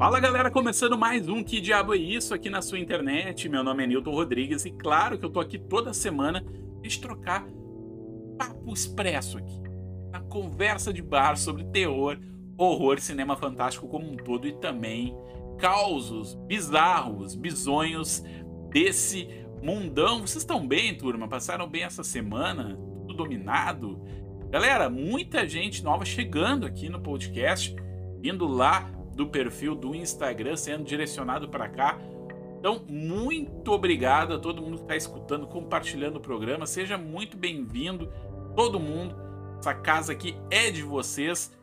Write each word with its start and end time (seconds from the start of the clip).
Fala 0.00 0.18
galera, 0.18 0.50
começando 0.50 0.96
mais 0.96 1.28
um 1.28 1.44
Que 1.44 1.60
Diabo 1.60 1.92
é 1.92 1.98
Isso 1.98 2.32
aqui 2.32 2.48
na 2.48 2.62
sua 2.62 2.78
internet. 2.78 3.50
Meu 3.50 3.62
nome 3.62 3.84
é 3.84 3.86
Nilton 3.86 4.12
Rodrigues 4.12 4.64
e 4.64 4.70
claro 4.70 5.18
que 5.18 5.26
eu 5.26 5.28
tô 5.28 5.38
aqui 5.38 5.58
toda 5.58 5.92
semana 5.92 6.42
a 6.80 6.82
gente 6.82 7.02
trocar 7.02 7.46
papo 8.38 8.72
expresso 8.72 9.36
aqui. 9.36 9.60
A 10.10 10.18
conversa 10.18 10.90
de 10.90 11.02
bar 11.02 11.36
sobre 11.36 11.64
terror, 11.64 12.18
horror, 12.56 12.98
cinema 12.98 13.36
fantástico 13.36 13.88
como 13.88 14.10
um 14.10 14.16
todo 14.16 14.48
e 14.48 14.54
também 14.54 15.14
causos 15.58 16.34
bizarros, 16.46 17.34
bizonhos 17.34 18.24
desse 18.70 19.28
mundão. 19.62 20.20
Vocês 20.20 20.36
estão 20.36 20.66
bem, 20.66 20.96
turma? 20.96 21.28
Passaram 21.28 21.68
bem 21.68 21.82
essa 21.82 22.02
semana? 22.02 22.74
Tudo 23.06 23.12
dominado? 23.12 24.02
Galera, 24.48 24.88
muita 24.88 25.46
gente 25.46 25.84
nova 25.84 26.06
chegando 26.06 26.64
aqui 26.64 26.88
no 26.88 27.02
podcast, 27.02 27.76
indo 28.24 28.46
lá 28.46 28.98
do 29.20 29.26
perfil 29.26 29.74
do 29.74 29.94
Instagram 29.94 30.56
sendo 30.56 30.82
direcionado 30.82 31.46
para 31.50 31.68
cá. 31.68 31.98
Então, 32.58 32.82
muito 32.88 33.70
obrigado 33.70 34.32
a 34.32 34.38
todo 34.38 34.62
mundo 34.62 34.78
que 34.78 34.82
está 34.82 34.96
escutando, 34.96 35.46
compartilhando 35.46 36.16
o 36.16 36.20
programa. 36.20 36.64
Seja 36.64 36.96
muito 36.96 37.36
bem-vindo, 37.36 38.10
todo 38.56 38.80
mundo. 38.80 39.14
Essa 39.58 39.74
casa 39.74 40.12
aqui 40.12 40.34
é 40.50 40.70
de 40.70 40.82
vocês. 40.82 41.54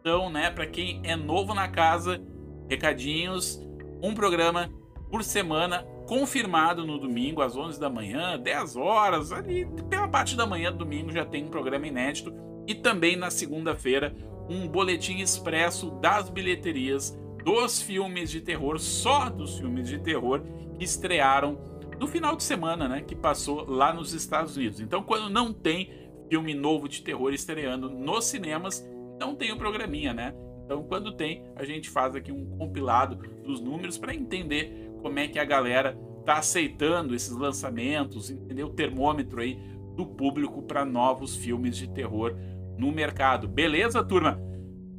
Então, 0.00 0.30
né, 0.30 0.50
para 0.50 0.66
quem 0.66 1.02
é 1.04 1.14
novo 1.14 1.52
na 1.52 1.68
casa, 1.68 2.18
recadinhos, 2.66 3.62
um 4.02 4.14
programa 4.14 4.70
por 5.10 5.22
semana, 5.22 5.86
confirmado 6.08 6.86
no 6.86 6.98
domingo 6.98 7.42
às 7.42 7.54
11 7.54 7.78
da 7.78 7.90
manhã, 7.90 8.38
10 8.38 8.76
horas, 8.76 9.32
ali 9.32 9.66
pela 9.90 10.08
parte 10.08 10.34
da 10.34 10.46
manhã 10.46 10.72
do 10.72 10.78
domingo 10.78 11.12
já 11.12 11.26
tem 11.26 11.44
um 11.44 11.48
programa 11.48 11.86
inédito 11.86 12.32
e 12.66 12.74
também 12.74 13.16
na 13.16 13.30
segunda-feira 13.30 14.14
um 14.48 14.68
boletim 14.68 15.18
expresso 15.20 15.90
das 16.00 16.28
bilheterias 16.28 17.16
dos 17.44 17.82
filmes 17.82 18.30
de 18.30 18.40
terror, 18.40 18.78
só 18.78 19.28
dos 19.28 19.58
filmes 19.58 19.88
de 19.88 19.98
terror 19.98 20.42
que 20.78 20.84
estrearam 20.84 21.58
no 21.98 22.06
final 22.06 22.34
de 22.36 22.42
semana, 22.42 22.88
né, 22.88 23.00
que 23.00 23.14
passou 23.14 23.64
lá 23.68 23.92
nos 23.92 24.12
Estados 24.12 24.56
Unidos. 24.56 24.80
Então, 24.80 25.02
quando 25.02 25.30
não 25.30 25.52
tem 25.52 25.90
filme 26.28 26.54
novo 26.54 26.88
de 26.88 27.02
terror 27.02 27.32
estreando 27.32 27.90
nos 27.90 28.24
cinemas, 28.24 28.84
não 29.20 29.34
tem 29.34 29.52
o 29.52 29.54
um 29.54 29.58
programinha, 29.58 30.12
né? 30.12 30.34
Então, 30.64 30.82
quando 30.84 31.12
tem, 31.12 31.44
a 31.54 31.64
gente 31.64 31.90
faz 31.90 32.16
aqui 32.16 32.32
um 32.32 32.46
compilado 32.56 33.16
dos 33.44 33.60
números 33.60 33.98
para 33.98 34.14
entender 34.14 34.90
como 35.02 35.18
é 35.18 35.28
que 35.28 35.38
a 35.38 35.44
galera 35.44 35.96
tá 36.24 36.38
aceitando 36.38 37.14
esses 37.14 37.36
lançamentos, 37.36 38.30
entender 38.30 38.64
o 38.64 38.70
termômetro 38.70 39.40
aí 39.40 39.58
do 39.96 40.06
público 40.06 40.62
para 40.62 40.84
novos 40.84 41.36
filmes 41.36 41.76
de 41.76 41.88
terror 41.88 42.34
no 42.82 42.90
mercado. 42.90 43.46
Beleza, 43.46 44.02
turma? 44.02 44.40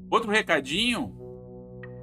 Outro 0.10 0.32
recadinho: 0.32 1.14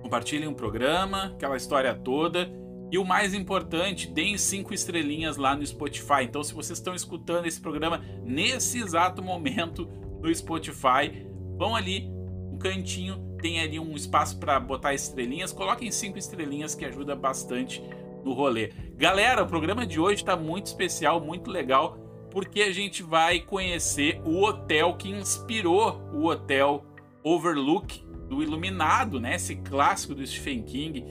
compartilhem 0.03 0.47
um 0.47 0.55
programa, 0.55 1.33
aquela 1.35 1.57
história 1.57 1.95
toda. 1.95 2.49
E 2.93 2.99
o 2.99 3.05
mais 3.05 3.35
importante, 3.35 4.11
deem 4.11 4.37
cinco 4.37 4.75
estrelinhas 4.75 5.37
lá 5.37 5.55
no 5.55 5.65
Spotify. 5.65 6.25
Então, 6.25 6.43
se 6.43 6.53
vocês 6.53 6.79
estão 6.79 6.93
escutando 6.93 7.47
esse 7.47 7.61
programa 7.61 8.03
nesse 8.25 8.79
exato 8.79 9.23
momento 9.23 9.89
no 10.21 10.35
Spotify, 10.35 11.25
vão 11.57 11.77
ali, 11.77 12.11
um 12.51 12.59
cantinho, 12.59 13.37
tem 13.41 13.61
ali 13.61 13.79
um 13.79 13.95
espaço 13.95 14.41
para 14.41 14.59
botar 14.59 14.93
estrelinhas. 14.93 15.53
Coloquem 15.53 15.91
cinco 15.93 16.19
estrelinhas 16.19 16.75
que 16.75 16.85
ajuda 16.85 17.15
bastante 17.15 17.81
no 18.25 18.33
rolê. 18.33 18.73
Galera, 18.97 19.45
o 19.45 19.47
programa 19.47 19.87
de 19.87 20.01
hoje 20.01 20.23
está 20.23 20.37
muito 20.37 20.67
especial, 20.67 21.21
muito 21.21 21.49
legal 21.49 21.97
porque 22.31 22.63
a 22.63 22.73
gente 22.73 23.03
vai 23.03 23.41
conhecer 23.41 24.21
o 24.25 24.43
hotel 24.43 24.95
que 24.95 25.09
inspirou 25.09 26.01
o 26.13 26.27
hotel 26.27 26.85
Overlook 27.23 28.05
do 28.29 28.43
Iluminado, 28.43 29.21
né? 29.21 29.35
Esse 29.35 29.57
clássico 29.57 30.15
do 30.15 30.27
Stephen 30.27 30.63
King, 30.63 31.05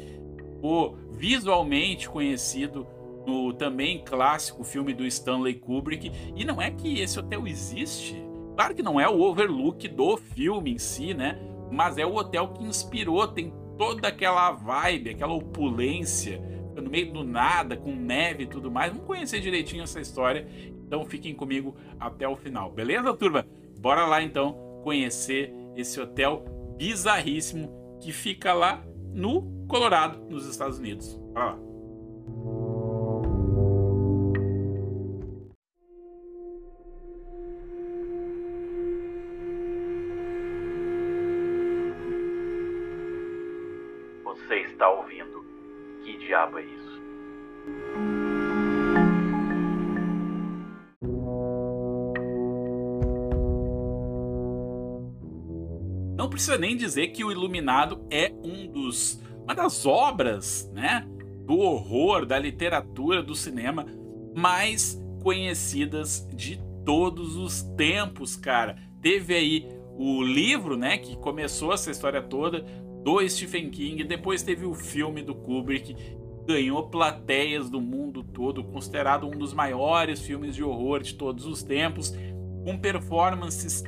o 0.62 0.96
visualmente 1.12 2.10
conhecido 2.10 2.88
no 3.28 3.54
também 3.54 4.04
clássico 4.04 4.64
filme 4.64 4.94
do 4.94 5.06
Stanley 5.06 5.56
Kubrick. 5.56 6.12
E 6.36 6.46
não 6.46 6.62
é 6.62 6.72
que 6.72 7.00
esse 7.00 7.20
hotel 7.20 7.46
existe. 7.46 8.16
Claro 8.56 8.74
que 8.74 8.82
não 8.82 9.00
é 9.00 9.08
o 9.08 9.22
Overlook 9.22 9.88
do 9.90 10.18
filme 10.18 10.74
em 10.74 10.78
si, 10.78 11.14
né? 11.14 11.40
Mas 11.72 11.98
é 11.98 12.06
o 12.06 12.16
hotel 12.16 12.50
que 12.50 12.64
inspirou, 12.64 13.28
tem 13.28 13.54
toda 13.78 14.08
aquela 14.08 14.52
vibe, 14.52 15.12
aquela 15.12 15.34
opulência, 15.34 16.42
no 16.82 16.90
meio 16.90 17.12
do 17.12 17.24
nada, 17.24 17.76
com 17.78 17.96
neve 17.96 18.44
e 18.44 18.48
tudo 18.48 18.72
mais. 18.72 18.92
Vamos 18.92 19.06
conhecer 19.06 19.40
direitinho 19.40 19.84
essa 19.84 20.00
história 20.00 20.48
então 20.90 21.06
fiquem 21.06 21.36
comigo 21.36 21.76
até 22.00 22.28
o 22.28 22.36
final, 22.36 22.72
beleza, 22.72 23.14
turma? 23.14 23.46
Bora 23.80 24.08
lá 24.08 24.24
então 24.24 24.82
conhecer 24.84 25.54
esse 25.76 26.02
hotel 26.02 26.44
bizarríssimo 26.80 27.70
que 28.02 28.12
fica 28.12 28.54
lá 28.54 28.84
no 29.14 29.68
Colorado, 29.68 30.20
nos 30.28 30.48
Estados 30.48 30.80
Unidos. 30.80 31.14
Bora 31.32 31.46
lá. 31.46 31.60
Você 44.24 44.56
está 44.62 44.90
ouvindo? 44.90 45.49
Que 46.10 46.18
diabo 46.18 46.58
é 46.58 46.64
isso? 46.64 46.90
não 56.18 56.28
precisa 56.28 56.58
nem 56.58 56.76
dizer 56.76 57.10
que 57.10 57.24
o 57.24 57.32
Iluminado 57.32 58.04
é 58.10 58.32
um 58.44 58.66
dos 58.68 59.22
uma 59.44 59.54
das 59.54 59.86
obras, 59.86 60.70
né, 60.74 61.08
do 61.46 61.60
horror, 61.60 62.26
da 62.26 62.40
literatura, 62.40 63.22
do 63.22 63.36
cinema 63.36 63.86
mais 64.36 65.00
conhecidas 65.22 66.28
de 66.34 66.60
todos 66.84 67.36
os 67.36 67.62
tempos, 67.78 68.36
cara. 68.36 68.78
Teve 69.00 69.36
aí 69.36 69.68
o 69.98 70.24
livro, 70.24 70.76
né, 70.76 70.98
que 70.98 71.16
começou 71.18 71.72
essa 71.72 71.92
história 71.92 72.22
toda 72.22 72.66
do 73.04 73.28
Stephen 73.28 73.70
King, 73.70 74.04
depois 74.04 74.44
teve 74.44 74.66
o 74.66 74.74
filme 74.74 75.22
do 75.22 75.34
Kubrick, 75.34 75.96
ganhou 76.46 76.90
plateias 76.90 77.70
do 77.70 77.80
mundo 77.80 78.24
todo, 78.24 78.64
considerado 78.64 79.28
um 79.28 79.32
dos 79.32 79.54
maiores 79.54 80.20
filmes 80.22 80.56
de 80.56 80.64
horror 80.64 81.02
de 81.02 81.14
todos 81.14 81.46
os 81.46 81.64
tempos, 81.64 82.14
com 82.64 82.78
performances 82.78 83.84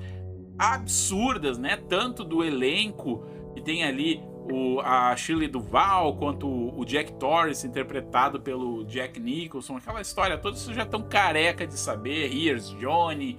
absurdas, 0.57 1.57
né? 1.57 1.75
Tanto 1.75 2.23
do 2.23 2.43
elenco 2.43 3.25
que 3.53 3.61
tem 3.61 3.83
ali 3.83 4.21
o, 4.51 4.79
a 4.81 5.15
Shirley 5.15 5.47
Duval 5.47 6.15
quanto 6.17 6.47
o, 6.47 6.85
Jack 6.85 7.13
Torrance 7.13 7.65
interpretado 7.65 8.39
pelo 8.41 8.83
Jack 8.85 9.19
Nicholson, 9.19 9.77
aquela 9.77 10.01
história 10.01 10.37
toda, 10.37 10.55
isso 10.55 10.73
já 10.73 10.85
tão 10.85 11.01
careca 11.01 11.65
de 11.65 11.77
saber, 11.77 12.31
Here's 12.31 12.69
Johnny. 12.79 13.37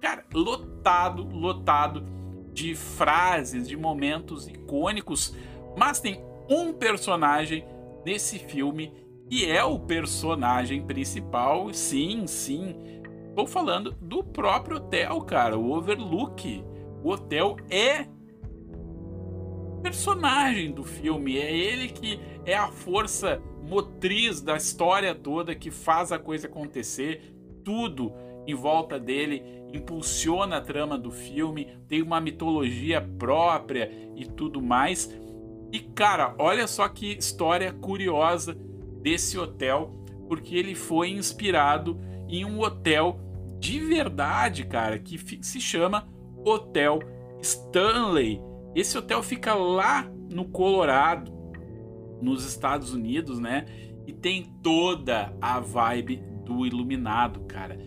Cara, 0.00 0.24
lotado, 0.34 1.22
lotado 1.22 2.04
de 2.52 2.74
frases, 2.74 3.68
de 3.68 3.76
momentos 3.76 4.46
icônicos, 4.46 5.34
mas 5.76 6.00
tem 6.00 6.22
um 6.48 6.72
personagem 6.72 7.64
nesse 8.04 8.38
filme 8.38 8.92
que 9.28 9.50
é 9.50 9.64
o 9.64 9.78
personagem 9.78 10.82
principal, 10.84 11.72
sim, 11.72 12.26
sim, 12.26 12.92
Estou 13.32 13.46
falando 13.46 13.96
do 13.98 14.22
próprio 14.22 14.76
hotel, 14.76 15.18
cara, 15.22 15.56
o 15.56 15.72
Overlook. 15.72 16.62
O 17.02 17.12
hotel 17.12 17.56
é 17.70 18.06
personagem 19.82 20.70
do 20.70 20.84
filme, 20.84 21.38
é 21.38 21.50
ele 21.50 21.88
que 21.88 22.20
é 22.44 22.54
a 22.54 22.68
força 22.68 23.40
motriz 23.62 24.42
da 24.42 24.54
história 24.54 25.14
toda 25.14 25.54
que 25.54 25.70
faz 25.70 26.12
a 26.12 26.18
coisa 26.18 26.46
acontecer. 26.46 27.34
Tudo 27.64 28.12
em 28.46 28.54
volta 28.54 28.98
dele 28.98 29.42
impulsiona 29.72 30.58
a 30.58 30.60
trama 30.60 30.98
do 30.98 31.10
filme, 31.10 31.68
tem 31.88 32.02
uma 32.02 32.20
mitologia 32.20 33.00
própria 33.00 33.90
e 34.14 34.26
tudo 34.26 34.60
mais. 34.60 35.10
E 35.72 35.80
cara, 35.80 36.34
olha 36.38 36.66
só 36.66 36.86
que 36.88 37.16
história 37.16 37.72
curiosa 37.72 38.54
desse 39.00 39.38
hotel, 39.38 39.90
porque 40.28 40.54
ele 40.54 40.74
foi 40.74 41.10
inspirado 41.10 41.98
em 42.28 42.44
um 42.44 42.60
hotel 42.60 43.18
de 43.58 43.78
verdade, 43.80 44.64
cara, 44.64 44.98
que 44.98 45.18
se 45.42 45.60
chama 45.60 46.08
Hotel 46.44 46.98
Stanley. 47.40 48.40
Esse 48.74 48.98
hotel 48.98 49.22
fica 49.22 49.54
lá 49.54 50.10
no 50.30 50.46
Colorado, 50.46 51.30
nos 52.20 52.44
Estados 52.44 52.92
Unidos, 52.92 53.38
né? 53.38 53.66
E 54.06 54.12
tem 54.12 54.44
toda 54.62 55.32
a 55.40 55.60
vibe 55.60 56.22
do 56.44 56.66
Iluminado, 56.66 57.40
cara. 57.40 57.78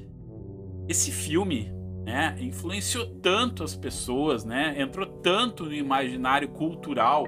Esse 0.87 1.11
filme, 1.11 1.71
né, 2.05 2.35
influenciou 2.39 3.07
tanto 3.21 3.63
as 3.63 3.75
pessoas, 3.75 4.45
né? 4.45 4.75
Entrou 4.79 5.05
tanto 5.05 5.65
no 5.65 5.73
imaginário 5.73 6.49
cultural, 6.49 7.27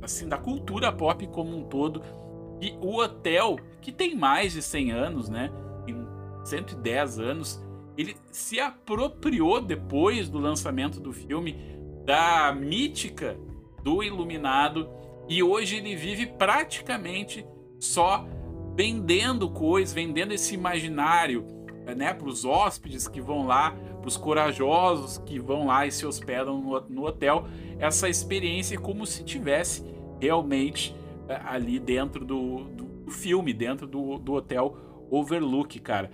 assim, 0.00 0.28
da 0.28 0.38
cultura 0.38 0.90
pop 0.92 1.26
como 1.28 1.56
um 1.56 1.64
todo, 1.64 2.02
e 2.60 2.76
o 2.80 2.96
hotel, 2.98 3.58
que 3.80 3.92
tem 3.92 4.14
mais 4.14 4.52
de 4.52 4.62
100 4.62 4.92
anos, 4.92 5.28
né? 5.28 5.50
110 6.44 7.18
anos, 7.18 7.64
ele 7.96 8.16
se 8.30 8.60
apropriou 8.60 9.60
depois 9.60 10.28
do 10.28 10.38
lançamento 10.38 11.00
do 11.00 11.12
filme 11.12 11.56
da 12.04 12.52
mítica 12.52 13.36
do 13.82 14.02
Iluminado 14.02 14.88
E 15.26 15.42
hoje 15.42 15.76
ele 15.76 15.96
vive 15.96 16.26
praticamente 16.26 17.46
só 17.80 18.26
vendendo 18.76 19.48
coisas, 19.50 19.94
vendendo 19.94 20.32
esse 20.32 20.54
imaginário 20.54 21.46
né, 21.92 22.14
para 22.14 22.28
os 22.28 22.44
hóspedes 22.44 23.08
que 23.08 23.20
vão 23.20 23.46
lá, 23.46 23.72
para 24.00 24.08
os 24.08 24.16
corajosos 24.16 25.18
que 25.18 25.38
vão 25.38 25.66
lá 25.66 25.86
e 25.86 25.90
se 25.90 26.06
hospedam 26.06 26.60
no, 26.60 26.80
no 26.88 27.06
hotel, 27.06 27.46
essa 27.78 28.08
experiência 28.08 28.78
como 28.78 29.04
se 29.04 29.24
tivesse 29.24 29.84
realmente 30.20 30.94
é, 31.28 31.40
ali 31.44 31.78
dentro 31.78 32.24
do, 32.24 32.64
do 32.64 33.10
filme, 33.10 33.52
dentro 33.52 33.86
do, 33.86 34.18
do 34.18 34.32
hotel 34.34 34.76
Overlook, 35.10 35.78
cara. 35.80 36.10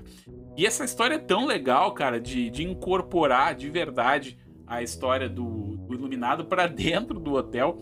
E 0.56 0.66
essa 0.66 0.84
história 0.84 1.14
é 1.14 1.18
tão 1.18 1.46
legal, 1.46 1.92
cara, 1.92 2.20
de, 2.20 2.50
de 2.50 2.64
incorporar 2.64 3.54
de 3.54 3.70
verdade 3.70 4.38
a 4.66 4.82
história 4.82 5.28
do, 5.28 5.76
do 5.76 5.94
Iluminado 5.94 6.44
para 6.44 6.66
dentro 6.66 7.18
do 7.18 7.34
hotel. 7.34 7.78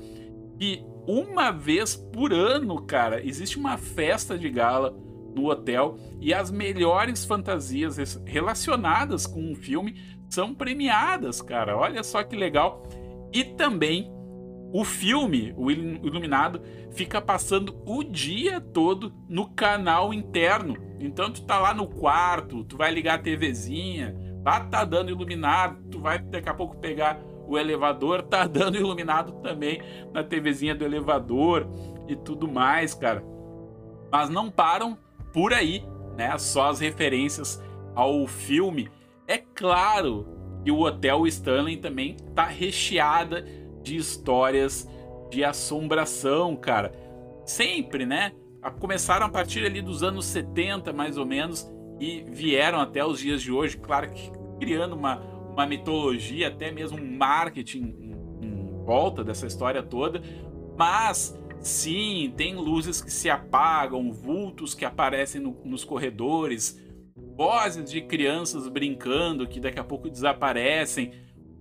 E 0.61 0.83
uma 1.07 1.51
vez 1.51 1.97
por 1.97 2.33
ano, 2.33 2.83
cara, 2.83 3.25
existe 3.25 3.59
uma 3.59 3.77
festa 3.77 4.39
de 4.39 4.49
gala 4.49 4.95
no 5.39 5.49
hotel 5.49 5.97
e 6.21 6.35
as 6.35 6.51
melhores 6.51 7.25
fantasias 7.25 8.21
relacionadas 8.27 9.27
com 9.27 9.53
o 9.53 9.55
filme 9.55 9.95
são 10.29 10.55
premiadas, 10.55 11.41
cara. 11.41 11.77
Olha 11.77 12.03
só 12.03 12.23
que 12.23 12.37
legal. 12.37 12.83
E 13.33 13.45
também 13.45 14.11
o 14.73 14.85
filme, 14.85 15.55
o 15.57 15.71
Iluminado, 15.71 16.61
fica 16.91 17.21
passando 17.21 17.81
o 17.87 18.03
dia 18.03 18.61
todo 18.61 19.15
no 19.29 19.49
canal 19.49 20.13
interno. 20.13 20.77
Então 21.01 21.31
tu 21.31 21.43
tá 21.43 21.59
lá 21.59 21.73
no 21.73 21.87
quarto, 21.87 22.65
tu 22.65 22.77
vai 22.77 22.91
ligar 22.91 23.15
a 23.15 23.23
TVzinha, 23.23 24.15
lá 24.45 24.61
tá 24.61 24.85
dando 24.85 25.11
iluminado, 25.11 25.83
tu 25.91 26.01
vai 26.01 26.19
daqui 26.19 26.49
a 26.49 26.55
pouco 26.55 26.77
pegar 26.77 27.19
o 27.47 27.57
elevador, 27.57 28.23
tá 28.29 28.47
dando 28.47 28.77
iluminado 28.77 29.33
também 29.41 29.81
na 30.13 30.23
TVzinha 30.23 30.75
do 30.75 30.85
elevador 30.85 31.67
e 32.07 32.17
tudo 32.17 32.47
mais, 32.47 32.93
cara. 32.93 33.25
Mas 34.11 34.29
não 34.29 34.51
param 34.51 34.99
por 35.33 35.53
aí, 35.53 35.85
né? 36.17 36.37
Só 36.39 36.71
as 36.71 36.81
referências 36.81 37.63
ao 37.95 38.27
filme. 38.27 38.91
É 39.27 39.39
claro 39.39 40.27
que 40.65 40.71
o 40.71 40.81
Hotel 40.81 41.27
Stanley 41.27 41.77
também 41.77 42.17
tá 42.35 42.45
recheada 42.45 43.45
de 43.83 43.97
histórias 43.97 44.89
de 45.31 45.45
assombração, 45.45 46.57
cara. 46.57 46.93
Sempre, 47.45 48.05
né? 48.05 48.33
Começaram 48.81 49.27
a 49.27 49.29
partir 49.29 49.65
ali 49.65 49.81
dos 49.81 50.03
anos 50.03 50.27
70, 50.27 50.93
mais 50.93 51.17
ou 51.17 51.25
menos, 51.25 51.71
e 52.01 52.25
vieram 52.29 52.81
até 52.81 53.05
os 53.05 53.19
dias 53.19 53.41
de 53.43 53.51
hoje, 53.51 53.77
claro 53.77 54.11
que 54.11 54.31
criando 54.59 54.95
uma, 54.95 55.21
uma 55.53 55.67
mitologia, 55.67 56.49
até 56.49 56.71
mesmo 56.71 56.99
um 56.99 57.17
marketing 57.17 57.95
em, 58.01 58.47
em 58.47 58.85
volta 58.85 59.25
dessa 59.25 59.47
história 59.47 59.83
toda. 59.83 60.21
Mas 60.77 61.39
sim, 61.61 62.33
tem 62.37 62.55
luzes 62.55 63.01
que 63.01 63.11
se 63.11 63.29
apagam, 63.29 64.13
vultos 64.13 64.75
que 64.75 64.85
aparecem 64.85 65.41
no, 65.41 65.57
nos 65.65 65.85
corredores, 65.85 66.81
vozes 67.37 67.91
de 67.91 68.01
crianças 68.03 68.69
brincando 68.69 69.47
que 69.47 69.61
daqui 69.61 69.79
a 69.79 69.85
pouco 69.85 70.09
desaparecem, 70.09 71.13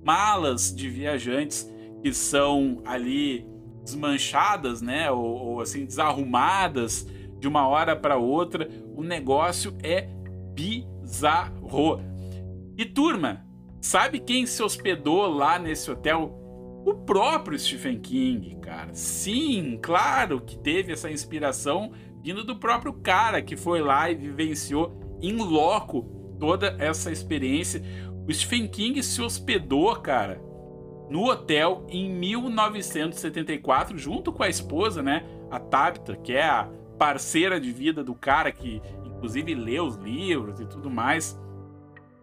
malas 0.03 0.73
de 0.75 0.89
viajantes 0.89 1.69
que 2.01 2.13
são 2.13 2.81
ali 2.85 3.45
desmanchadas, 3.83 4.81
né, 4.81 5.09
ou, 5.11 5.25
ou 5.25 5.61
assim 5.61 5.85
desarrumadas 5.85 7.07
de 7.39 7.47
uma 7.47 7.67
hora 7.67 7.95
para 7.95 8.17
outra. 8.17 8.69
O 8.95 9.03
negócio 9.03 9.75
é 9.83 10.09
bizarro. 10.53 12.01
E 12.77 12.85
turma, 12.85 13.45
sabe 13.81 14.19
quem 14.19 14.45
se 14.45 14.61
hospedou 14.61 15.27
lá 15.27 15.57
nesse 15.57 15.89
hotel? 15.89 16.46
O 16.87 16.95
próprio 16.95 17.59
Stephen 17.59 17.99
King, 17.99 18.55
cara. 18.61 18.93
Sim, 18.93 19.77
claro 19.81 20.39
que 20.39 20.57
teve 20.57 20.93
essa 20.93 21.11
inspiração 21.11 21.91
vindo 22.23 22.45
do 22.45 22.55
próprio 22.55 22.93
cara 22.93 23.41
que 23.41 23.57
foi 23.57 23.81
lá 23.81 24.09
e 24.09 24.15
vivenciou 24.15 24.97
em 25.21 25.35
loco 25.35 26.03
toda 26.39 26.77
essa 26.79 27.11
experiência. 27.11 27.83
O 28.25 28.33
Stephen 28.33 28.69
King 28.69 29.03
se 29.03 29.21
hospedou, 29.21 29.93
cara, 29.97 30.41
no 31.09 31.25
hotel 31.25 31.85
em 31.89 32.09
1974, 32.09 33.97
junto 33.97 34.31
com 34.31 34.43
a 34.43 34.47
esposa, 34.47 35.03
né, 35.03 35.25
a 35.51 35.59
Tabitha, 35.59 36.15
que 36.15 36.31
é 36.31 36.45
a 36.45 36.69
parceira 36.97 37.59
de 37.59 37.69
vida 37.69 38.01
do 38.01 38.15
cara 38.15 38.49
que 38.49 38.81
inclusive 39.03 39.53
lê 39.55 39.81
os 39.81 39.97
livros 39.97 40.61
e 40.61 40.65
tudo 40.65 40.89
mais. 40.89 41.37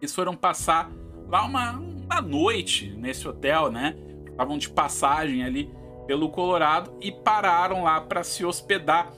Eles 0.01 0.15
foram 0.15 0.35
passar 0.35 0.89
lá 1.27 1.45
uma, 1.45 1.73
uma 1.73 2.19
noite 2.19 2.89
nesse 2.97 3.27
hotel, 3.27 3.71
né? 3.71 3.95
Estavam 4.35 4.57
de 4.57 4.69
passagem 4.69 5.43
ali 5.43 5.71
pelo 6.05 6.29
Colorado 6.29 6.93
e 7.01 7.09
pararam 7.09 7.83
lá 7.83 8.01
para 8.01 8.21
se 8.21 8.43
hospedar. 8.45 9.13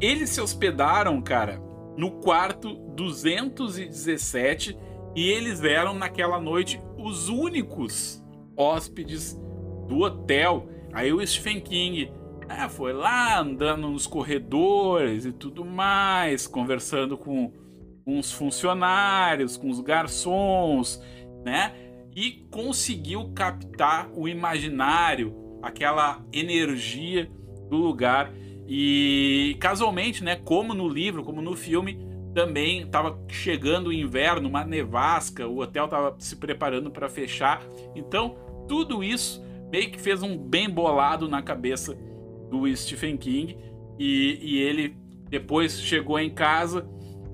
Eles 0.00 0.30
se 0.30 0.40
hospedaram, 0.40 1.20
cara, 1.20 1.60
no 1.96 2.12
quarto 2.12 2.74
217 2.94 4.78
e 5.16 5.28
eles 5.28 5.64
eram 5.64 5.94
naquela 5.94 6.40
noite 6.40 6.80
os 6.96 7.28
únicos 7.28 8.24
hóspedes 8.56 9.34
do 9.88 9.98
hotel. 10.00 10.68
Aí 10.92 11.12
o 11.12 11.26
Stephen 11.26 11.60
King 11.60 12.12
é, 12.48 12.68
foi 12.68 12.92
lá 12.92 13.40
andando 13.40 13.88
nos 13.88 14.06
corredores 14.06 15.24
e 15.24 15.32
tudo 15.32 15.64
mais, 15.64 16.46
conversando 16.46 17.18
com, 17.18 17.52
os 18.06 18.32
funcionários, 18.32 19.58
com 19.58 19.68
os 19.68 19.80
garçons, 19.80 21.02
né? 21.44 21.87
E 22.20 22.48
conseguiu 22.50 23.28
captar 23.32 24.10
o 24.12 24.26
imaginário, 24.26 25.32
aquela 25.62 26.20
energia 26.32 27.30
do 27.70 27.76
lugar. 27.76 28.34
E 28.66 29.56
casualmente, 29.60 30.24
né, 30.24 30.34
como 30.34 30.74
no 30.74 30.88
livro, 30.88 31.22
como 31.22 31.40
no 31.40 31.54
filme, 31.54 31.96
também 32.34 32.82
estava 32.82 33.16
chegando 33.28 33.86
o 33.86 33.92
inverno, 33.92 34.48
uma 34.48 34.64
nevasca, 34.64 35.46
o 35.46 35.60
hotel 35.60 35.84
estava 35.84 36.16
se 36.18 36.34
preparando 36.34 36.90
para 36.90 37.08
fechar. 37.08 37.62
Então, 37.94 38.34
tudo 38.66 39.04
isso 39.04 39.40
meio 39.70 39.88
que 39.88 40.00
fez 40.00 40.20
um 40.20 40.36
bem 40.36 40.68
bolado 40.68 41.28
na 41.28 41.40
cabeça 41.40 41.96
do 42.50 42.66
Stephen 42.74 43.16
King 43.16 43.56
e, 43.96 44.40
e 44.42 44.58
ele 44.58 44.96
depois 45.30 45.80
chegou 45.80 46.18
em 46.18 46.30
casa 46.30 46.84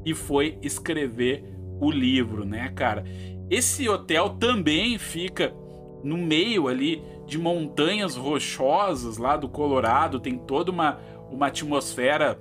e 0.05 0.13
foi 0.13 0.59
escrever 0.61 1.43
o 1.81 1.91
livro, 1.91 2.45
né, 2.45 2.69
cara? 2.69 3.03
Esse 3.51 3.89
hotel 3.89 4.31
também 4.31 4.99
fica 4.99 5.55
no 6.03 6.17
meio 6.17 6.69
ali 6.69 7.03
de 7.27 7.39
montanhas 7.39 8.17
rochosas 8.17 9.17
lá 9.17 9.37
do 9.37 9.49
Colorado, 9.49 10.21
tem 10.21 10.37
toda 10.37 10.71
uma, 10.71 10.99
uma 11.31 11.47
atmosfera 11.47 12.39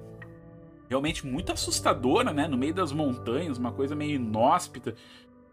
realmente 0.89 1.25
muito 1.25 1.51
assustadora, 1.51 2.31
né? 2.31 2.47
No 2.47 2.57
meio 2.57 2.73
das 2.73 2.91
montanhas, 2.91 3.57
uma 3.57 3.71
coisa 3.71 3.95
meio 3.95 4.15
inóspita 4.15 4.95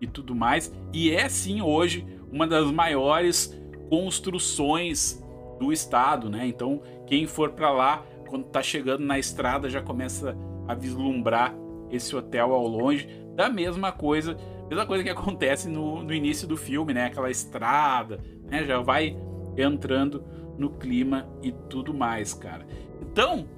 e 0.01 0.07
tudo 0.07 0.35
mais. 0.35 0.73
E 0.93 1.11
é 1.11 1.29
sim 1.29 1.63
hoje 1.63 2.07
uma 2.31 2.47
das 2.47 2.71
maiores 2.71 3.57
construções 3.89 5.23
do 5.59 5.73
estado, 5.73 6.29
né? 6.29 6.47
Então, 6.47 6.83
quem 7.07 7.27
for 7.27 7.51
para 7.51 7.71
lá, 7.71 8.05
quando 8.29 8.45
tá 8.45 8.63
chegando 8.63 9.05
na 9.05 9.19
estrada, 9.19 9.69
já 9.69 9.81
começa 9.81 10.37
a 10.67 10.75
vislumbrar 10.75 11.55
esse 11.91 12.15
hotel 12.15 12.53
ao 12.53 12.67
longe. 12.67 13.09
Da 13.35 13.49
mesma 13.49 13.93
coisa, 13.93 14.37
mesma 14.71 14.87
coisa 14.87 15.03
que 15.03 15.11
acontece 15.11 15.69
no, 15.69 16.03
no 16.03 16.15
início 16.15 16.47
do 16.47 16.57
filme, 16.57 16.95
né? 16.95 17.07
Aquela 17.07 17.31
estrada, 17.31 18.21
né? 18.49 18.65
Já 18.65 18.81
vai 18.81 19.17
entrando 19.57 20.25
no 20.57 20.71
clima 20.71 21.29
e 21.43 21.53
tudo 21.69 21.93
mais, 21.93 22.33
cara. 22.33 22.67
Então, 23.03 23.49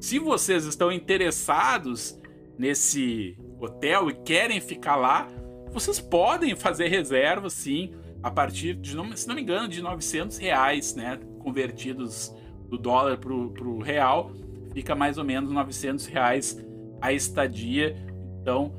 se 0.00 0.18
vocês 0.18 0.64
estão 0.64 0.90
interessados 0.90 2.18
nesse 2.58 3.36
hotel 3.60 4.08
e 4.10 4.14
querem 4.14 4.60
ficar 4.60 4.96
lá, 4.96 5.28
vocês 5.70 6.00
podem 6.00 6.56
fazer 6.56 6.88
reserva, 6.88 7.50
sim, 7.50 7.94
a 8.22 8.30
partir 8.30 8.74
de, 8.74 8.96
se 9.14 9.28
não 9.28 9.34
me 9.34 9.42
engano, 9.42 9.68
de 9.68 9.82
900 9.82 10.38
reais, 10.38 10.94
né? 10.94 11.20
Convertidos 11.40 12.34
do 12.68 12.78
dólar 12.78 13.18
para 13.18 13.32
o 13.32 13.80
real, 13.80 14.32
fica 14.72 14.94
mais 14.94 15.18
ou 15.18 15.24
menos 15.24 15.50
900 15.50 16.06
reais 16.06 16.66
a 17.00 17.12
estadia. 17.12 17.96
Então, 18.40 18.74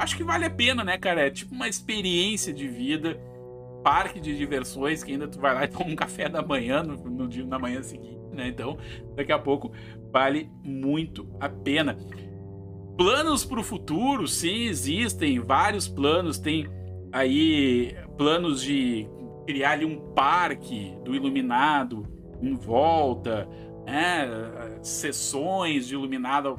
acho 0.00 0.16
que 0.16 0.24
vale 0.24 0.46
a 0.46 0.50
pena, 0.50 0.82
né, 0.82 0.96
cara? 0.96 1.26
É 1.26 1.30
tipo 1.30 1.54
uma 1.54 1.68
experiência 1.68 2.52
de 2.52 2.66
vida, 2.66 3.20
parque 3.84 4.18
de 4.18 4.36
diversões, 4.36 5.04
que 5.04 5.12
ainda 5.12 5.28
tu 5.28 5.38
vai 5.38 5.54
lá 5.54 5.64
e 5.64 5.68
toma 5.68 5.90
um 5.90 5.96
café 5.96 6.28
da 6.28 6.42
manhã 6.42 6.82
no, 6.82 6.96
no 6.96 7.28
dia, 7.28 7.44
na 7.44 7.58
manhã 7.58 7.82
seguinte, 7.82 8.18
né? 8.32 8.48
Então, 8.48 8.78
daqui 9.14 9.30
a 9.30 9.38
pouco 9.38 9.72
vale 10.10 10.50
muito 10.64 11.28
a 11.38 11.48
pena. 11.48 11.98
Planos 12.96 13.44
para 13.44 13.60
o 13.60 13.62
futuro, 13.62 14.26
sim, 14.26 14.64
existem 14.64 15.38
vários 15.38 15.86
planos. 15.86 16.38
Tem 16.38 16.66
aí 17.12 17.94
planos 18.16 18.62
de 18.62 19.06
criar 19.46 19.72
ali 19.72 19.84
um 19.84 20.12
parque 20.14 20.94
do 21.04 21.14
iluminado 21.14 22.06
em 22.42 22.54
volta, 22.54 23.48
né? 23.86 24.28
sessões 24.82 25.86
de 25.86 25.94
iluminado 25.94 26.48
ao 26.48 26.56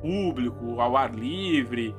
público, 0.00 0.80
ao 0.80 0.96
ar 0.96 1.14
livre, 1.14 1.94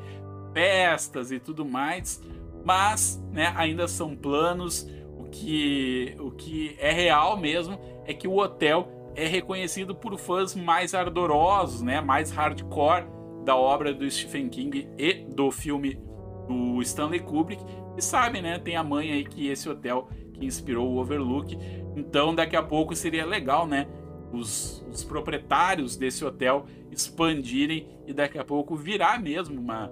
festas 0.54 1.32
e 1.32 1.40
tudo 1.40 1.66
mais. 1.66 2.22
Mas 2.64 3.22
né, 3.32 3.54
ainda 3.56 3.88
são 3.88 4.16
planos. 4.16 4.88
O 5.18 5.26
que, 5.32 6.16
o 6.20 6.32
que 6.32 6.76
é 6.80 6.92
real 6.92 7.38
mesmo 7.38 7.80
é 8.06 8.14
que 8.14 8.28
o 8.28 8.38
hotel 8.38 9.02
é 9.16 9.28
reconhecido 9.28 9.94
por 9.96 10.18
fãs 10.18 10.56
mais 10.56 10.94
ardorosos, 10.94 11.82
né, 11.82 12.02
mais 12.02 12.32
hardcore 12.32 13.06
da 13.44 13.56
obra 13.56 13.94
do 13.94 14.10
Stephen 14.10 14.50
King 14.50 14.88
e 14.98 15.14
do 15.14 15.52
filme 15.52 16.00
do 16.48 16.82
Stanley 16.82 17.20
Kubrick, 17.20 17.64
e 17.98 18.02
sabem, 18.02 18.42
né, 18.42 18.60
tem 18.60 18.76
a 18.76 18.84
mãe 18.84 19.12
aí 19.12 19.24
que 19.24 19.48
esse 19.48 19.70
hotel 19.70 20.08
que 20.34 20.46
inspirou 20.46 20.90
o 20.90 20.98
Overlook. 20.98 21.58
Então, 21.96 22.34
daqui 22.34 22.56
a 22.56 22.64
pouco 22.64 22.96
seria 22.96 23.26
legal, 23.26 23.68
né, 23.68 23.88
os, 24.32 24.86
os 24.90 25.04
proprietários 25.04 25.96
desse 25.98 26.24
hotel 26.24 26.66
expandirem 26.92 27.88
e 28.08 28.14
daqui 28.14 28.38
a 28.38 28.44
pouco 28.44 28.76
virar 28.76 29.22
mesmo 29.22 29.60
uma, 29.60 29.92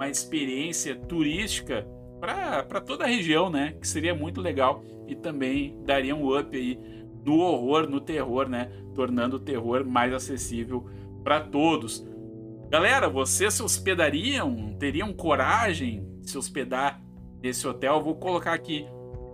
uma 0.00 0.08
experiência 0.08 0.96
turística 0.96 1.86
para 2.18 2.80
toda 2.80 3.04
a 3.04 3.06
região, 3.06 3.50
né? 3.50 3.76
Que 3.78 3.86
seria 3.86 4.14
muito 4.14 4.40
legal 4.40 4.82
e 5.06 5.14
também 5.14 5.78
daria 5.84 6.16
um 6.16 6.34
up 6.34 6.56
aí 6.56 6.80
no 7.22 7.36
horror, 7.40 7.86
no 7.86 8.00
terror, 8.00 8.48
né? 8.48 8.72
Tornando 8.94 9.36
o 9.36 9.40
terror 9.40 9.84
mais 9.84 10.14
acessível 10.14 10.86
para 11.22 11.40
todos. 11.40 12.02
Galera, 12.70 13.10
vocês 13.10 13.52
se 13.52 13.62
hospedariam? 13.62 14.74
Teriam 14.78 15.12
coragem 15.12 16.02
de 16.18 16.30
se 16.30 16.38
hospedar 16.38 17.02
nesse 17.42 17.68
hotel? 17.68 18.02
Vou 18.02 18.14
colocar 18.14 18.54
aqui 18.54 18.86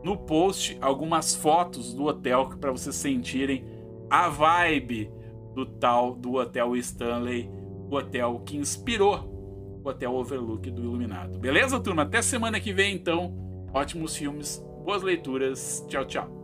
no 0.02 0.16
post 0.16 0.76
algumas 0.80 1.32
fotos 1.32 1.94
do 1.94 2.06
hotel 2.06 2.50
para 2.60 2.72
vocês 2.72 2.96
sentirem 2.96 3.64
a 4.10 4.28
vibe 4.28 5.12
do 5.54 5.64
tal 5.64 6.16
do 6.16 6.34
Hotel 6.34 6.74
Stanley, 6.76 7.48
o 7.88 7.94
hotel 7.94 8.42
que 8.44 8.56
inspirou 8.56 9.35
o 9.86 9.90
Hotel 9.90 10.12
Overlook 10.12 10.70
do 10.70 10.82
Iluminado. 10.82 11.38
Beleza, 11.38 11.78
turma? 11.80 12.02
Até 12.02 12.20
semana 12.20 12.58
que 12.58 12.72
vem, 12.72 12.94
então. 12.94 13.34
Ótimos 13.72 14.16
filmes, 14.16 14.62
boas 14.84 15.02
leituras. 15.02 15.84
Tchau, 15.88 16.04
tchau. 16.04 16.35